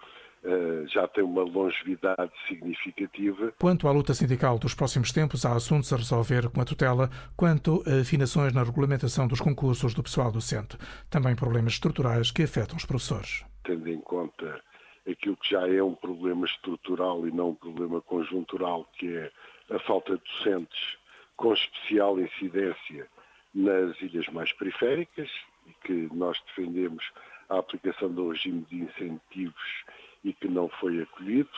eh, 0.44 0.84
já 0.88 1.06
tem 1.06 1.22
uma 1.22 1.42
longevidade 1.42 2.32
significativa. 2.48 3.52
Quanto 3.60 3.86
à 3.86 3.92
luta 3.92 4.14
sindical 4.14 4.58
dos 4.58 4.74
próximos 4.74 5.12
tempos, 5.12 5.44
há 5.44 5.52
assuntos 5.52 5.92
a 5.92 5.96
resolver 5.96 6.48
com 6.48 6.60
a 6.60 6.64
tutela 6.64 7.10
quanto 7.36 7.82
a 7.86 8.00
afinações 8.00 8.52
na 8.52 8.64
regulamentação 8.64 9.28
dos 9.28 9.40
concursos 9.40 9.94
do 9.94 10.02
pessoal 10.02 10.32
docente. 10.32 10.76
Também 11.10 11.36
problemas 11.36 11.74
estruturais 11.74 12.30
que 12.30 12.42
afetam 12.42 12.76
os 12.76 12.86
professores. 12.86 13.44
Tendo 13.62 13.88
em 13.88 14.00
conta 14.00 14.60
aquilo 15.08 15.36
que 15.36 15.50
já 15.50 15.68
é 15.68 15.82
um 15.82 15.94
problema 15.94 16.46
estrutural 16.46 17.26
e 17.26 17.30
não 17.30 17.50
um 17.50 17.54
problema 17.54 18.00
conjuntural, 18.00 18.88
que 18.98 19.14
é 19.14 19.30
a 19.70 19.78
falta 19.80 20.16
de 20.16 20.22
docentes 20.24 20.96
com 21.36 21.52
especial 21.52 22.18
incidência 22.18 23.06
nas 23.54 24.00
ilhas 24.00 24.26
mais 24.28 24.52
periféricas 24.52 25.30
e 25.66 25.72
que 25.86 26.08
nós 26.14 26.40
defendemos 26.46 27.04
a 27.48 27.58
aplicação 27.58 28.10
do 28.10 28.30
regime 28.30 28.66
de 28.70 28.76
incentivos 28.76 29.84
e 30.24 30.32
que 30.32 30.48
não 30.48 30.68
foi 30.68 31.02
acolhido. 31.02 31.50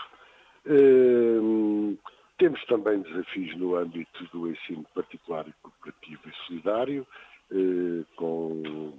Hum, 0.66 1.96
temos 2.38 2.64
também 2.64 3.00
desafios 3.02 3.56
no 3.56 3.76
âmbito 3.76 4.24
do 4.32 4.50
ensino 4.50 4.84
particular 4.94 5.46
cooperativo 5.62 6.22
e 6.26 6.46
solidário, 6.46 7.06
eh, 7.52 8.04
com 8.16 8.92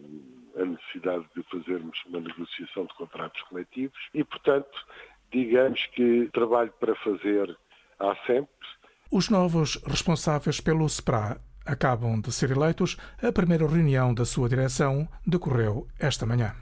a 0.56 0.64
necessidade 0.64 1.26
de 1.36 1.44
fazermos 1.44 2.02
uma 2.06 2.22
negociação 2.22 2.86
de 2.86 2.94
contratos 2.94 3.42
coletivos 3.44 4.00
e, 4.14 4.24
portanto, 4.24 4.86
digamos 5.32 5.86
que 5.88 6.30
trabalho 6.32 6.72
para 6.80 6.96
fazer 6.96 7.58
há 8.00 8.16
sempre, 8.26 8.48
Os 9.12 9.30
novos 9.30 9.76
responsáveis 9.86 10.62
pelo 10.62 10.86
SPRA 10.86 11.40
acabam 11.66 12.22
de 12.22 12.32
ser 12.32 12.52
eleitos. 12.52 12.98
A 13.22 13.32
primeira 13.32 13.68
reunião 13.68 14.14
da 14.14 14.26
sua 14.26 14.48
direção 14.48 15.08
decorreu 15.26 15.88
esta 16.00 16.26
manhã. 16.26 16.54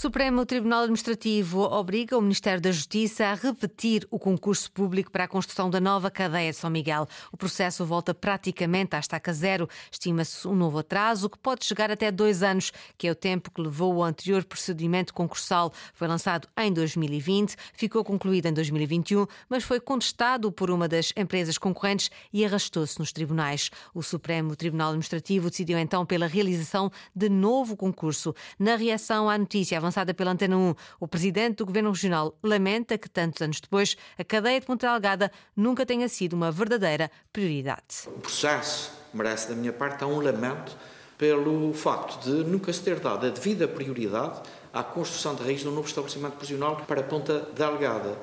Supremo 0.00 0.46
Tribunal 0.46 0.82
Administrativo 0.82 1.62
obriga 1.62 2.16
o 2.16 2.20
Ministério 2.20 2.60
da 2.60 2.70
Justiça 2.70 3.24
a 3.24 3.34
repetir 3.34 4.06
o 4.12 4.16
concurso 4.16 4.70
público 4.70 5.10
para 5.10 5.24
a 5.24 5.28
construção 5.28 5.68
da 5.68 5.80
nova 5.80 6.08
cadeia 6.08 6.52
de 6.52 6.56
São 6.56 6.70
Miguel. 6.70 7.08
O 7.32 7.36
processo 7.36 7.84
volta 7.84 8.14
praticamente 8.14 8.94
à 8.94 9.00
estaca 9.00 9.32
zero. 9.32 9.68
Estima-se 9.90 10.46
um 10.46 10.54
novo 10.54 10.78
atraso 10.78 11.28
que 11.28 11.36
pode 11.36 11.64
chegar 11.64 11.90
até 11.90 12.12
dois 12.12 12.44
anos, 12.44 12.72
que 12.96 13.08
é 13.08 13.10
o 13.10 13.14
tempo 13.16 13.50
que 13.50 13.60
levou 13.60 13.92
o 13.96 14.04
anterior 14.04 14.44
procedimento 14.44 15.12
concursal. 15.12 15.72
Foi 15.92 16.06
lançado 16.06 16.46
em 16.56 16.72
2020, 16.72 17.56
ficou 17.72 18.04
concluído 18.04 18.46
em 18.46 18.52
2021, 18.52 19.26
mas 19.48 19.64
foi 19.64 19.80
contestado 19.80 20.52
por 20.52 20.70
uma 20.70 20.86
das 20.86 21.12
empresas 21.16 21.58
concorrentes 21.58 22.08
e 22.32 22.44
arrastou-se 22.44 23.00
nos 23.00 23.10
tribunais. 23.10 23.68
O 23.92 24.00
Supremo 24.00 24.54
Tribunal 24.54 24.90
Administrativo 24.90 25.50
decidiu 25.50 25.76
então 25.76 26.06
pela 26.06 26.28
realização 26.28 26.88
de 27.12 27.28
novo 27.28 27.76
concurso. 27.76 28.32
Na 28.60 28.76
reação 28.76 29.28
à 29.28 29.36
notícia 29.36 29.87
avançada 29.88 30.12
pela 30.14 30.30
Antena 30.30 30.56
1, 30.56 30.74
o 31.00 31.08
presidente 31.08 31.56
do 31.56 31.66
Governo 31.66 31.90
Regional 31.90 32.36
lamenta 32.42 32.96
que, 32.98 33.08
tantos 33.08 33.40
anos 33.40 33.60
depois, 33.60 33.96
a 34.18 34.24
cadeia 34.24 34.60
de 34.60 34.66
Ponta 34.66 34.86
Delgada 34.86 35.32
nunca 35.56 35.84
tenha 35.84 36.08
sido 36.08 36.34
uma 36.34 36.52
verdadeira 36.52 37.10
prioridade. 37.32 38.06
O 38.06 38.20
processo 38.20 38.92
merece, 39.12 39.48
da 39.48 39.54
minha 39.54 39.72
parte, 39.72 40.04
um 40.04 40.20
lamento 40.20 40.76
pelo 41.16 41.72
facto 41.72 42.22
de 42.22 42.44
nunca 42.48 42.72
se 42.72 42.82
ter 42.82 43.00
dado 43.00 43.26
a 43.26 43.30
devida 43.30 43.66
prioridade 43.66 44.40
à 44.72 44.82
construção 44.82 45.34
de 45.34 45.42
raiz 45.42 45.62
de 45.62 45.68
um 45.68 45.72
novo 45.72 45.88
estabelecimento 45.88 46.36
prisional 46.36 46.76
para 46.86 47.02
Ponta 47.02 47.48
Delgada 47.56 48.16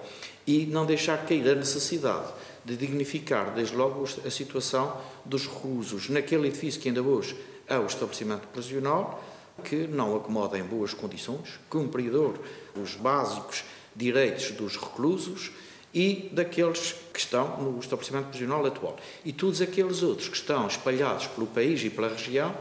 e 0.47 0.65
não 0.67 0.85
deixar 0.85 1.25
cair 1.25 1.49
a 1.49 1.55
necessidade 1.55 2.31
de 2.63 2.77
dignificar, 2.77 3.53
desde 3.53 3.75
logo, 3.75 4.05
a 4.25 4.29
situação 4.29 4.95
dos 5.25 5.47
reclusos 5.47 6.09
naquele 6.09 6.47
edifício 6.47 6.79
que 6.79 6.87
ainda 6.87 7.01
hoje 7.01 7.35
é 7.67 7.77
o 7.77 7.85
estabelecimento 7.85 8.47
prisional 8.49 9.21
que 9.65 9.87
não 9.87 10.15
acomoda 10.15 10.57
em 10.57 10.63
boas 10.63 10.93
condições, 10.93 11.59
cumpridor 11.69 12.35
os 12.79 12.95
básicos 12.95 13.63
direitos 13.95 14.51
dos 14.51 14.77
reclusos 14.77 15.51
e 15.93 16.29
daqueles 16.31 16.93
que 17.13 17.19
estão 17.19 17.57
no 17.61 17.79
estabelecimento 17.79 18.27
prisional 18.27 18.65
atual. 18.65 18.97
E 19.23 19.31
todos 19.31 19.61
aqueles 19.61 20.03
outros 20.03 20.27
que 20.27 20.35
estão 20.35 20.67
espalhados 20.67 21.27
pelo 21.27 21.47
país 21.47 21.81
e 21.83 21.89
pela 21.89 22.09
região, 22.09 22.53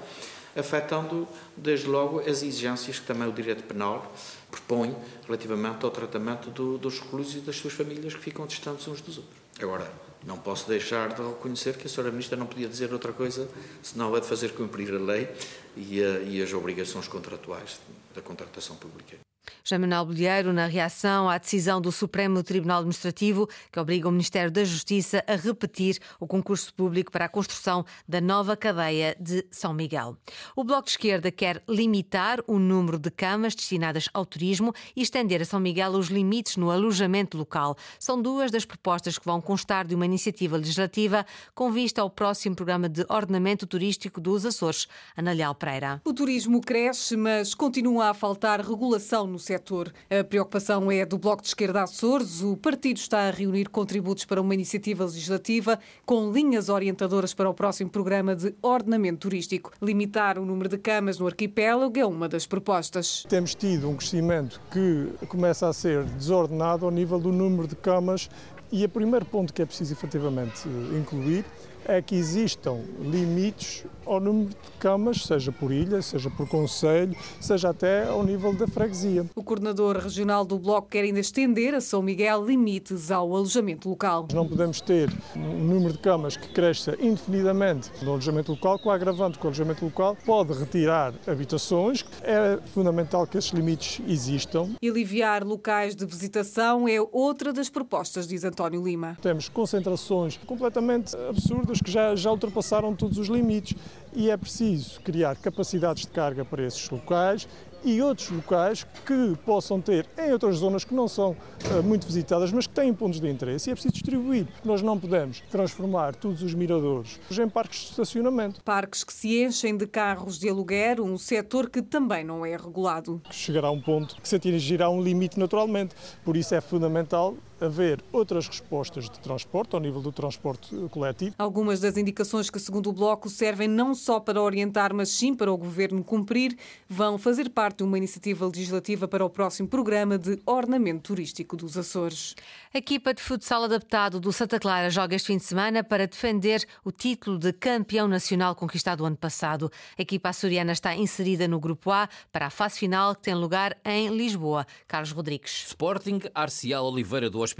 afetando, 0.56 1.26
desde 1.56 1.88
logo, 1.88 2.20
as 2.20 2.42
exigências 2.42 3.00
que 3.00 3.06
também 3.06 3.28
o 3.28 3.32
direito 3.32 3.64
penal 3.64 4.12
propõe 4.50 4.94
relativamente 5.26 5.84
ao 5.84 5.90
tratamento 5.90 6.48
do, 6.50 6.78
dos 6.78 7.00
reclusos 7.00 7.34
e 7.34 7.40
das 7.40 7.56
suas 7.56 7.72
famílias 7.72 8.14
que 8.14 8.20
ficam 8.20 8.46
distantes 8.46 8.86
uns 8.86 9.00
dos 9.00 9.18
outros. 9.18 9.36
Agora, 9.60 9.92
não 10.26 10.38
posso 10.38 10.68
deixar 10.68 11.14
de 11.14 11.22
reconhecer 11.22 11.76
que 11.76 11.86
a 11.86 11.90
Sra. 11.90 12.10
Ministra 12.10 12.36
não 12.36 12.46
podia 12.46 12.68
dizer 12.68 12.92
outra 12.92 13.12
coisa 13.12 13.48
senão 13.82 14.14
a 14.14 14.20
de 14.20 14.26
fazer 14.26 14.52
cumprir 14.52 14.94
a 14.94 14.98
lei 14.98 15.28
e, 15.76 16.02
a, 16.02 16.20
e 16.20 16.42
as 16.42 16.52
obrigações 16.52 17.08
contratuais 17.08 17.80
da 18.14 18.22
contratação 18.22 18.76
pública. 18.76 19.16
Jean 19.64 19.78
Manuel 19.78 20.06
Bolheiro, 20.06 20.52
na 20.52 20.66
reação 20.66 21.28
à 21.28 21.38
decisão 21.38 21.80
do 21.80 21.90
Supremo 21.90 22.42
Tribunal 22.42 22.78
Administrativo, 22.78 23.48
que 23.70 23.78
obriga 23.78 24.08
o 24.08 24.12
Ministério 24.12 24.50
da 24.50 24.64
Justiça 24.64 25.24
a 25.26 25.36
repetir 25.36 25.98
o 26.20 26.26
concurso 26.26 26.72
público 26.74 27.10
para 27.10 27.26
a 27.26 27.28
construção 27.28 27.84
da 28.08 28.20
nova 28.20 28.56
cadeia 28.56 29.16
de 29.20 29.46
São 29.50 29.72
Miguel. 29.72 30.16
O 30.56 30.64
Bloco 30.64 30.84
de 30.84 30.90
Esquerda 30.90 31.30
quer 31.30 31.62
limitar 31.68 32.40
o 32.46 32.58
número 32.58 32.98
de 32.98 33.10
camas 33.10 33.54
destinadas 33.54 34.08
ao 34.12 34.24
turismo 34.24 34.72
e 34.94 35.02
estender 35.02 35.42
a 35.42 35.44
São 35.44 35.60
Miguel 35.60 35.92
os 35.92 36.08
limites 36.08 36.56
no 36.56 36.70
alojamento 36.70 37.36
local. 37.36 37.76
São 37.98 38.20
duas 38.20 38.50
das 38.50 38.64
propostas 38.64 39.18
que 39.18 39.24
vão 39.24 39.40
constar 39.40 39.86
de 39.86 39.94
uma 39.94 40.06
iniciativa 40.06 40.56
legislativa 40.56 41.24
com 41.54 41.70
vista 41.70 42.00
ao 42.02 42.10
próximo 42.10 42.56
programa 42.56 42.88
de 42.88 43.04
ordenamento 43.08 43.66
turístico 43.66 44.20
dos 44.20 44.46
Açores. 44.46 44.88
Analial 45.16 45.54
Pereira. 45.54 46.00
O 46.04 46.12
turismo 46.12 46.60
cresce, 46.60 47.16
mas 47.16 47.54
continua 47.54 48.10
a 48.10 48.14
faltar 48.14 48.60
regulação 48.60 49.33
no 49.34 49.38
setor. 49.38 49.92
A 50.08 50.22
preocupação 50.22 50.90
é 50.90 51.04
do 51.04 51.18
Bloco 51.18 51.42
de 51.42 51.48
Esquerda 51.48 51.82
Açores. 51.82 52.40
O 52.40 52.56
partido 52.56 52.96
está 52.96 53.28
a 53.28 53.30
reunir 53.30 53.68
contributos 53.68 54.24
para 54.24 54.40
uma 54.40 54.54
iniciativa 54.54 55.04
legislativa 55.04 55.78
com 56.06 56.30
linhas 56.30 56.68
orientadoras 56.68 57.34
para 57.34 57.50
o 57.50 57.54
próximo 57.54 57.90
programa 57.90 58.34
de 58.36 58.54
ordenamento 58.62 59.18
turístico. 59.18 59.72
Limitar 59.82 60.38
o 60.38 60.46
número 60.46 60.68
de 60.68 60.78
camas 60.78 61.18
no 61.18 61.26
arquipélago 61.26 61.98
é 61.98 62.06
uma 62.06 62.28
das 62.28 62.46
propostas. 62.46 63.26
Temos 63.28 63.54
tido 63.54 63.90
um 63.90 63.96
crescimento 63.96 64.60
que 64.70 65.26
começa 65.26 65.68
a 65.68 65.72
ser 65.72 66.04
desordenado 66.04 66.86
ao 66.86 66.92
nível 66.92 67.18
do 67.18 67.32
número 67.32 67.66
de 67.66 67.74
camas 67.74 68.30
e 68.70 68.84
o 68.84 68.88
primeiro 68.88 69.26
ponto 69.26 69.52
que 69.52 69.62
é 69.62 69.66
preciso 69.66 69.92
efetivamente 69.92 70.68
incluir 70.96 71.44
é 71.86 72.00
que 72.00 72.14
existam 72.14 72.80
limites 73.00 73.84
ao 74.06 74.20
número 74.20 74.50
de 74.50 74.56
camas, 74.78 75.24
seja 75.24 75.52
por 75.52 75.72
ilha, 75.72 76.02
seja 76.02 76.30
por 76.30 76.48
conselho, 76.48 77.16
seja 77.40 77.70
até 77.70 78.08
ao 78.08 78.22
nível 78.22 78.54
da 78.54 78.66
freguesia. 78.66 79.26
O 79.34 79.42
coordenador 79.42 79.96
regional 79.96 80.44
do 80.44 80.58
Bloco 80.58 80.88
quer 80.88 81.04
ainda 81.04 81.20
estender 81.20 81.74
a 81.74 81.80
São 81.80 82.02
Miguel 82.02 82.44
limites 82.44 83.10
ao 83.10 83.34
alojamento 83.34 83.88
local. 83.88 84.28
Não 84.32 84.46
podemos 84.48 84.80
ter 84.80 85.12
um 85.36 85.64
número 85.64 85.92
de 85.92 85.98
camas 85.98 86.36
que 86.36 86.48
cresça 86.52 86.96
indefinidamente 87.00 87.90
no 88.02 88.12
alojamento 88.12 88.52
local, 88.52 88.78
com 88.78 88.90
a 88.90 88.94
agravante 88.94 89.38
que 89.38 89.44
o 89.44 89.48
alojamento 89.48 89.84
local 89.84 90.16
pode 90.24 90.52
retirar 90.52 91.14
habitações. 91.26 92.04
É 92.22 92.58
fundamental 92.66 93.26
que 93.26 93.38
esses 93.38 93.50
limites 93.50 94.00
existam. 94.08 94.70
E 94.82 94.88
aliviar 94.88 95.44
locais 95.44 95.94
de 95.94 96.04
visitação 96.04 96.86
é 96.88 96.96
outra 97.12 97.52
das 97.52 97.68
propostas, 97.68 98.26
diz 98.26 98.44
António 98.44 98.82
Lima. 98.82 99.16
Temos 99.20 99.48
concentrações 99.48 100.36
completamente 100.46 101.16
absurdas 101.28 101.80
que 101.80 101.90
já, 101.90 102.14
já 102.14 102.30
ultrapassaram 102.30 102.94
todos 102.94 103.18
os 103.18 103.28
limites 103.28 103.76
e 104.14 104.30
é 104.30 104.36
preciso 104.36 105.00
criar 105.00 105.36
capacidades 105.36 106.02
de 106.02 106.08
carga 106.08 106.44
para 106.44 106.64
esses 106.64 106.88
locais 106.88 107.48
e 107.84 108.00
outros 108.00 108.30
locais 108.30 108.84
que 109.04 109.36
possam 109.44 109.80
ter 109.80 110.08
em 110.16 110.32
outras 110.32 110.56
zonas 110.56 110.84
que 110.84 110.94
não 110.94 111.06
são 111.06 111.32
uh, 111.32 111.82
muito 111.82 112.06
visitadas, 112.06 112.50
mas 112.50 112.66
que 112.66 112.72
têm 112.72 112.94
pontos 112.94 113.20
de 113.20 113.28
interesse 113.28 113.68
e 113.68 113.72
é 113.72 113.74
preciso 113.74 113.92
distribuir. 113.92 114.46
Nós 114.64 114.80
não 114.80 114.98
podemos 114.98 115.40
transformar 115.50 116.14
todos 116.14 116.42
os 116.42 116.54
miradores 116.54 117.20
em 117.30 117.48
parques 117.48 117.80
de 117.80 117.90
estacionamento. 117.90 118.62
Parques 118.64 119.04
que 119.04 119.12
se 119.12 119.44
enchem 119.44 119.76
de 119.76 119.86
carros 119.86 120.38
de 120.38 120.48
aluguer, 120.48 121.00
um 121.00 121.18
setor 121.18 121.68
que 121.68 121.82
também 121.82 122.24
não 122.24 122.46
é 122.46 122.56
regulado. 122.56 123.20
Chegará 123.30 123.68
a 123.68 123.70
um 123.70 123.80
ponto 123.80 124.16
que 124.20 124.26
se 124.26 124.36
atingirá 124.36 124.88
um 124.88 125.02
limite 125.02 125.38
naturalmente. 125.38 125.94
Por 126.24 126.36
isso 126.36 126.54
é 126.54 126.60
fundamental 126.62 127.36
haver 127.64 128.02
outras 128.12 128.46
respostas 128.46 129.08
de 129.08 129.18
transporte, 129.20 129.74
ao 129.74 129.80
nível 129.80 130.00
do 130.00 130.12
transporte 130.12 130.74
coletivo. 130.90 131.34
Algumas 131.38 131.80
das 131.80 131.96
indicações 131.96 132.50
que, 132.50 132.58
segundo 132.60 132.90
o 132.90 132.92
Bloco, 132.92 133.28
servem 133.28 133.66
não 133.66 133.94
só 133.94 134.20
para 134.20 134.40
orientar, 134.40 134.94
mas 134.94 135.08
sim 135.08 135.34
para 135.34 135.52
o 135.52 135.56
Governo 135.56 136.04
cumprir, 136.04 136.56
vão 136.88 137.18
fazer 137.18 137.48
parte 137.50 137.78
de 137.78 137.84
uma 137.84 137.98
iniciativa 137.98 138.46
legislativa 138.46 139.08
para 139.08 139.24
o 139.24 139.30
próximo 139.30 139.68
programa 139.68 140.18
de 140.18 140.38
ornamento 140.46 141.02
turístico 141.02 141.56
dos 141.56 141.76
Açores. 141.76 142.34
A 142.72 142.78
equipa 142.78 143.14
de 143.14 143.22
futsal 143.22 143.64
adaptado 143.64 144.20
do 144.20 144.32
Santa 144.32 144.60
Clara 144.60 144.90
joga 144.90 145.16
este 145.16 145.28
fim 145.28 145.38
de 145.38 145.44
semana 145.44 145.82
para 145.82 146.06
defender 146.06 146.64
o 146.84 146.92
título 146.92 147.38
de 147.38 147.52
campeão 147.52 148.06
nacional 148.06 148.54
conquistado 148.54 149.04
ano 149.04 149.16
passado. 149.16 149.70
A 149.98 150.02
equipa 150.02 150.28
açoriana 150.28 150.72
está 150.72 150.94
inserida 150.94 151.48
no 151.48 151.58
Grupo 151.58 151.90
A 151.90 152.08
para 152.30 152.46
a 152.46 152.50
fase 152.50 152.78
final 152.78 153.14
que 153.14 153.22
tem 153.22 153.34
lugar 153.34 153.76
em 153.84 154.08
Lisboa. 154.08 154.66
Carlos 154.86 155.12
Rodrigues. 155.12 155.64
Sporting, 155.68 156.20
Arcial 156.34 156.84
Oliveira 156.86 157.30
do 157.30 157.40
Hospital 157.40 157.53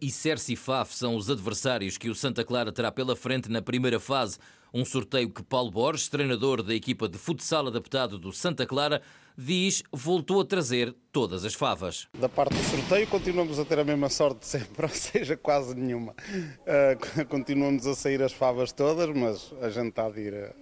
e 0.00 0.10
Cerci 0.10 0.56
Faf 0.56 0.94
são 0.94 1.14
os 1.14 1.30
adversários 1.30 1.96
que 1.96 2.10
o 2.10 2.14
Santa 2.14 2.44
Clara 2.44 2.72
terá 2.72 2.90
pela 2.90 3.14
frente 3.14 3.50
na 3.50 3.62
primeira 3.62 4.00
fase. 4.00 4.38
Um 4.74 4.84
sorteio 4.84 5.30
que 5.30 5.42
Paulo 5.42 5.70
Borges, 5.70 6.08
treinador 6.08 6.62
da 6.62 6.74
equipa 6.74 7.08
de 7.08 7.16
futsal 7.16 7.68
adaptado 7.68 8.18
do 8.18 8.32
Santa 8.32 8.66
Clara, 8.66 9.00
diz 9.38 9.82
voltou 9.92 10.40
a 10.40 10.44
trazer 10.44 10.94
todas 11.12 11.44
as 11.44 11.54
favas. 11.54 12.08
Da 12.18 12.28
parte 12.28 12.54
do 12.54 12.62
sorteio 12.64 13.06
continuamos 13.06 13.58
a 13.58 13.64
ter 13.64 13.78
a 13.78 13.84
mesma 13.84 14.08
sorte 14.08 14.40
de 14.40 14.46
sempre, 14.46 14.82
ou 14.86 14.88
seja, 14.88 15.36
quase 15.36 15.74
nenhuma. 15.74 16.12
Uh, 16.12 17.24
continuamos 17.28 17.86
a 17.86 17.94
sair 17.94 18.22
as 18.22 18.32
favas 18.32 18.72
todas, 18.72 19.08
mas 19.16 19.54
a 19.62 19.70
gente 19.70 19.98
há 20.00 20.10
de 20.10 20.20
ir, 20.20 20.54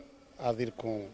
de 0.57 0.63
ir 0.63 0.73
com, 0.73 1.09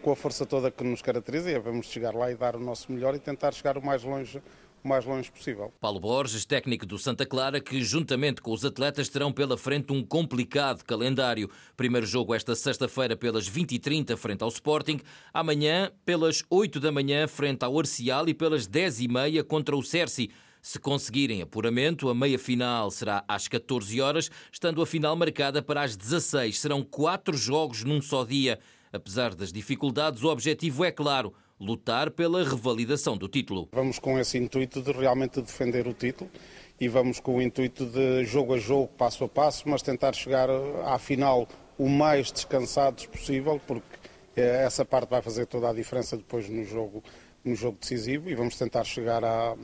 com 0.00 0.12
a 0.12 0.16
força 0.16 0.46
toda 0.46 0.70
que 0.70 0.84
nos 0.84 1.02
caracteriza 1.02 1.50
e 1.50 1.58
vamos 1.58 1.86
chegar 1.86 2.14
lá 2.14 2.30
e 2.30 2.36
dar 2.36 2.54
o 2.54 2.60
nosso 2.60 2.92
melhor 2.92 3.14
e 3.14 3.18
tentar 3.18 3.52
chegar 3.52 3.76
o 3.76 3.84
mais 3.84 4.04
longe 4.04 4.40
o 4.86 4.88
mais 4.88 5.04
longe 5.04 5.30
possível. 5.30 5.72
Paulo 5.80 5.98
Borges, 5.98 6.44
técnico 6.44 6.86
do 6.86 6.96
Santa 6.96 7.26
Clara, 7.26 7.60
que 7.60 7.82
juntamente 7.82 8.40
com 8.40 8.52
os 8.52 8.64
atletas 8.64 9.08
terão 9.08 9.32
pela 9.32 9.58
frente 9.58 9.92
um 9.92 10.02
complicado 10.02 10.84
calendário. 10.84 11.50
Primeiro 11.76 12.06
jogo 12.06 12.32
esta 12.32 12.54
sexta-feira 12.54 13.16
pelas 13.16 13.50
20h30 13.50 14.16
frente 14.16 14.42
ao 14.42 14.48
Sporting, 14.48 15.00
amanhã 15.34 15.90
pelas 16.04 16.44
8 16.48 16.78
da 16.78 16.92
manhã 16.92 17.26
frente 17.26 17.64
ao 17.64 17.78
Arcial 17.78 18.28
e 18.28 18.34
pelas 18.34 18.66
10h30 18.68 19.42
contra 19.42 19.76
o 19.76 19.82
Cerci. 19.82 20.30
Se 20.62 20.78
conseguirem 20.78 21.42
apuramento, 21.42 22.08
a 22.08 22.14
meia 22.14 22.38
final 22.38 22.90
será 22.90 23.24
às 23.28 23.46
14 23.46 24.00
horas, 24.00 24.30
estando 24.50 24.80
a 24.82 24.86
final 24.86 25.14
marcada 25.16 25.62
para 25.62 25.82
as 25.82 25.96
16. 25.96 26.58
Serão 26.58 26.82
quatro 26.82 27.36
jogos 27.36 27.84
num 27.84 28.00
só 28.00 28.24
dia. 28.24 28.58
Apesar 28.92 29.34
das 29.34 29.52
dificuldades, 29.52 30.22
o 30.22 30.28
objetivo 30.28 30.84
é 30.84 30.90
claro 30.90 31.34
lutar 31.58 32.10
pela 32.10 32.44
revalidação 32.44 33.16
do 33.16 33.28
título. 33.28 33.68
Vamos 33.72 33.98
com 33.98 34.18
esse 34.18 34.36
intuito 34.38 34.82
de 34.82 34.92
realmente 34.92 35.40
defender 35.40 35.86
o 35.86 35.94
título 35.94 36.30
e 36.78 36.88
vamos 36.88 37.18
com 37.20 37.36
o 37.36 37.42
intuito 37.42 37.86
de 37.86 38.24
jogo 38.24 38.54
a 38.54 38.58
jogo, 38.58 38.88
passo 38.88 39.24
a 39.24 39.28
passo, 39.28 39.68
mas 39.68 39.82
tentar 39.82 40.14
chegar 40.14 40.48
à 40.84 40.98
final 40.98 41.48
o 41.78 41.88
mais 41.88 42.30
descansados 42.30 43.06
possível, 43.06 43.60
porque 43.66 43.86
eh, 44.36 44.64
essa 44.64 44.84
parte 44.84 45.08
vai 45.10 45.22
fazer 45.22 45.46
toda 45.46 45.70
a 45.70 45.72
diferença 45.72 46.16
depois 46.16 46.48
no 46.48 46.64
jogo, 46.64 47.02
no 47.44 47.54
jogo 47.54 47.78
decisivo 47.80 48.28
e 48.28 48.34
vamos 48.34 48.56
tentar 48.56 48.84
chegar 48.84 49.24
à, 49.24 49.56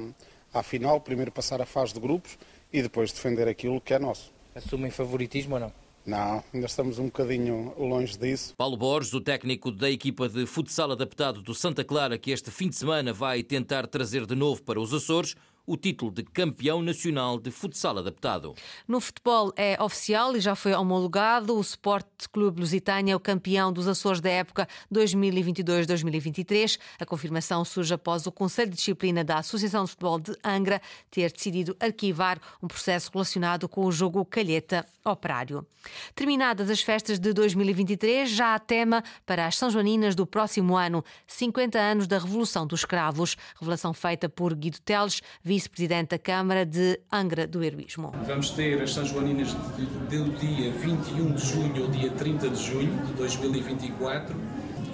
à 0.53 0.63
final, 0.63 1.01
primeiro 1.01 1.31
passar 1.31 1.61
a 1.61 1.67
fase 1.67 1.93
de 1.95 2.01
grupos 2.01 2.39
e 2.73 2.81
depois 2.81 3.13
defender 3.13 3.47
aquilo 3.49 3.81
que 3.81 3.93
é 3.93 3.99
nosso. 3.99 4.33
Assumem 4.55 4.91
favoritismo 4.91 5.55
ou 5.55 5.61
não? 5.61 5.82
Não, 6.05 6.43
ainda 6.53 6.67
estamos 6.67 6.99
um 6.99 7.05
bocadinho 7.05 7.73
longe 7.79 8.19
disso. 8.19 8.55
Paulo 8.57 8.77
Borges, 8.77 9.15
o 9.15 9.21
técnico 9.21 9.71
da 9.71 9.89
equipa 9.89 10.29
de 10.29 10.47
futsal 10.47 10.91
adaptado 10.91 11.41
do 11.43 11.55
Santa 11.55 11.85
Clara, 11.85 12.19
que 12.19 12.33
este 12.33 12.51
fim 12.51 12.69
de 12.69 12.75
semana 12.75 13.13
vai 13.13 13.43
tentar 13.43 13.87
trazer 13.87 14.27
de 14.27 14.35
novo 14.35 14.63
para 14.63 14.81
os 14.81 14.93
Açores 14.93 15.37
o 15.67 15.77
título 15.77 16.11
de 16.11 16.23
campeão 16.23 16.83
nacional 16.83 17.39
de 17.39 17.51
futsal 17.51 17.99
adaptado. 17.99 18.55
No 18.87 19.01
futebol 19.01 19.53
é 19.57 19.81
oficial 19.83 20.37
e 20.37 20.41
já 20.41 20.55
foi 20.55 20.73
homologado. 20.73 21.57
O 21.57 21.61
Sport 21.61 22.07
Clube 22.33 22.61
Lusitânia 22.61 23.13
é 23.13 23.17
o 23.17 23.21
campeão 23.21 23.73
dos 23.73 23.87
Açores 23.87 24.21
da 24.21 24.31
época 24.31 24.69
2022-2023. 24.93 26.79
A 26.99 27.07
confirmação 27.07 27.65
surge 27.65 27.95
após 27.95 28.27
o 28.27 28.33
Conselho 28.33 28.71
de 28.71 28.77
Disciplina 28.77 29.23
da 29.23 29.39
Associação 29.39 29.85
de 29.85 29.91
Futebol 29.91 30.19
de 30.19 30.37
Angra 30.45 30.81
ter 31.11 31.31
decidido 31.33 31.77
arquivar 31.79 32.41
um 32.63 32.69
processo 32.69 33.11
relacionado 33.13 33.69
com 33.69 33.85
o 33.85 33.93
jogo 33.93 34.25
Calheta 34.25 34.87
Operário. 35.05 35.67
Terminadas 36.15 36.71
as 36.71 36.81
festas 36.81 37.19
de 37.19 37.33
2023, 37.33 38.31
já 38.31 38.55
há 38.55 38.59
tema 38.59 39.03
para 39.27 39.47
as 39.47 39.57
São 39.57 39.71
Joaninas 39.71 40.15
do 40.15 40.27
próximo 40.27 40.77
ano, 40.77 41.05
50 41.27 41.79
anos 41.79 42.07
da 42.07 42.19
Revolução 42.19 42.67
dos 42.67 42.81
Escravos. 42.81 43.37
Revelação 43.59 43.93
feita 43.93 44.29
por 44.29 44.55
Guido 44.55 44.81
Teles, 44.81 45.21
vice-presidente 45.53 46.13
da 46.13 46.19
Câmara 46.19 46.65
de 46.65 46.99
Angra 47.13 47.47
do 47.47 47.63
Heroísmo. 47.63 48.11
Vamos 48.27 48.49
ter 48.53 48.81
as 48.81 48.95
São 48.95 49.05
Joaninas 49.05 49.53
do 49.53 50.39
dia 50.39 50.73
21 50.73 51.35
de 51.35 51.47
junho 51.47 51.83
ao 51.85 51.91
dia 51.91 52.11
30 52.11 52.49
de 52.49 52.63
junho 52.63 53.07
de 53.07 53.13
2024. 53.13 54.35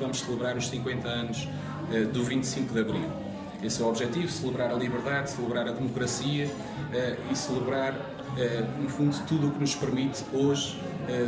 Vamos 0.00 0.19
celebrar 0.19 0.57
os 0.57 0.69
50 0.69 1.07
anos 1.07 1.49
eh, 1.93 2.00
do 2.07 2.25
25 2.25 2.75
de 2.75 2.81
Abril. 2.81 3.09
Esse 3.62 3.81
é 3.81 3.85
o 3.85 3.88
objetivo: 3.88 4.29
celebrar 4.29 4.73
a 4.73 4.75
liberdade, 4.75 5.31
celebrar 5.31 5.69
a 5.69 5.71
democracia 5.71 6.50
eh, 6.93 7.17
e 7.31 7.37
celebrar, 7.37 7.95
no 8.80 8.88
fundo, 8.88 9.16
tudo 9.26 9.49
o 9.49 9.50
que 9.50 9.61
nos 9.61 9.75
permite 9.75 10.25
hoje 10.33 10.78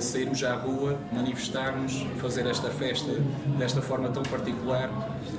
sairmos 0.00 0.44
à 0.44 0.54
rua, 0.54 0.98
manifestarmos, 1.12 2.06
fazer 2.20 2.46
esta 2.46 2.70
festa 2.70 3.12
desta 3.58 3.82
forma 3.82 4.08
tão 4.10 4.22
particular 4.22 4.90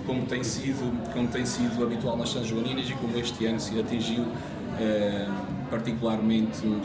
como 0.05 0.25
tem 0.25 0.43
sido, 0.43 0.91
como 1.13 1.27
tem 1.27 1.45
sido 1.45 1.83
habitual 1.83 2.17
nas 2.17 2.29
São 2.29 2.43
Joaninas 2.43 2.89
e 2.89 2.93
como 2.93 3.17
este 3.17 3.45
ano 3.45 3.59
se 3.59 3.79
atingiu 3.79 4.25
particularmente 5.69 6.65
um, 6.65 6.81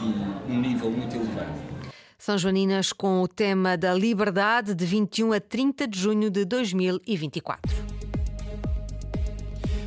um 0.49 0.61
nível 0.61 0.91
muito 0.91 1.17
elevado. 1.17 1.67
São 2.19 2.39
Joaninas 2.39 2.93
com 2.93 3.21
o 3.21 3.29
tema 3.29 3.77
da 3.77 3.93
liberdade 3.93 4.75
de 4.75 4.87
21 4.87 5.33
a 5.33 5.41
30 5.41 5.87
de 5.87 5.99
junho 5.99 6.31
de 6.31 6.45
2024. 6.45 7.86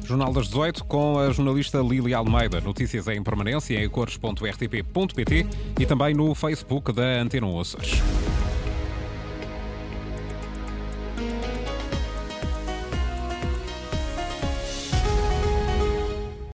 Jornal 0.10 0.34
das 0.34 0.48
18 0.48 0.86
com 0.86 1.20
a 1.20 1.32
jornalista 1.32 1.78
Lili 1.84 2.16
Almeida. 2.16 2.60
Notícias 2.60 3.08
em 3.10 3.22
permanência 3.22 3.76
em 3.76 3.88
cores.rtp.pt 3.88 5.46
e 5.80 5.86
também 5.86 6.16
no 6.16 6.34
Facebook 6.34 6.92
da 6.92 7.22
Antena 7.22 7.46
Açores. 7.62 8.02